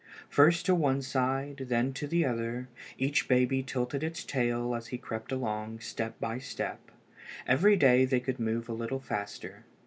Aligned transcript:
First 0.29 0.65
to 0.65 0.73
one 0.73 1.03
side, 1.03 1.67
then 1.69 1.93
to 1.93 2.07
the 2.07 2.25
other, 2.25 2.69
each 2.97 3.27
baby 3.27 3.61
tilted 3.61 4.01
his 4.01 4.25
tail 4.25 4.73
as 4.73 4.87
he 4.87 4.97
crept 4.97 5.31
along, 5.31 5.79
step 5.81 6.19
by 6.19 6.39
step. 6.39 6.79
Every 7.47 7.75
day 7.75 8.05
they 8.05 8.19
could 8.19 8.39
move 8.39 8.67
a 8.67 8.73
little 8.73 8.99
faster. 8.99 9.63